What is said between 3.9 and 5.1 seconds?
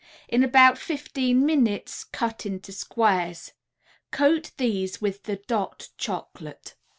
Coat these